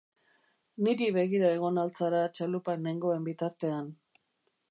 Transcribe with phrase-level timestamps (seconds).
[0.85, 3.93] Niri begira egon al zara txalupan nengoen bitartean?